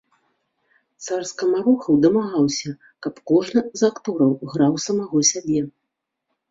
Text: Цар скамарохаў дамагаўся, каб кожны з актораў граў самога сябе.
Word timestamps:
Цар 1.07 1.21
скамарохаў 1.31 1.93
дамагаўся, 2.05 2.69
каб 3.07 3.13
кожны 3.33 3.61
з 3.83 3.93
актораў 3.93 4.31
граў 4.57 4.73
самога 4.89 5.19
сябе. 5.35 5.61